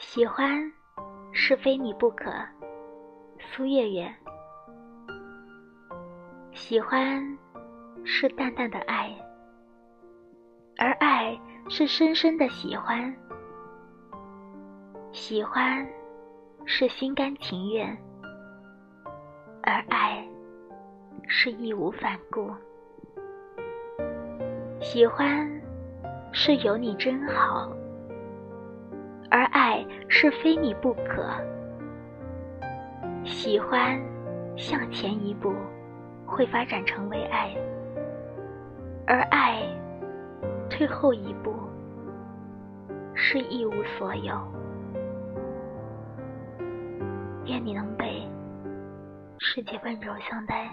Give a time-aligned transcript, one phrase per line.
[0.00, 0.72] 喜欢
[1.30, 2.32] 是非你不可，
[3.38, 4.10] 苏月月。
[6.52, 7.38] 喜欢
[8.02, 9.14] 是淡淡的爱，
[10.78, 11.38] 而爱
[11.68, 13.14] 是深深的喜欢。
[15.12, 15.86] 喜欢
[16.64, 17.94] 是心甘情愿，
[19.62, 20.26] 而爱
[21.28, 22.50] 是义无反顾。
[24.80, 25.46] 喜欢
[26.32, 27.70] 是有你真好。
[29.30, 31.24] 而爱是非你不可，
[33.24, 33.96] 喜欢
[34.56, 35.54] 向前一步
[36.26, 37.54] 会发展成为爱，
[39.06, 39.62] 而爱
[40.68, 41.54] 退后一步
[43.14, 44.34] 是一无所有。
[47.46, 48.28] 愿你能被
[49.38, 50.68] 世界温柔相待。